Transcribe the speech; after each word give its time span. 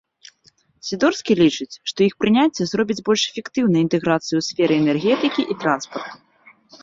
Сідорскі 0.87 1.33
лічыць, 1.41 1.67
што 1.91 1.99
іх 2.05 2.13
прыняцце 2.23 2.63
зробіць 2.71 2.97
больш 3.11 3.21
эфектыўнай 3.33 3.81
інтэграцыю 3.87 4.35
ў 4.41 4.49
сферы 4.49 4.73
энергетыкі 4.85 5.41
і 5.55 5.61
транспарту. 5.65 6.15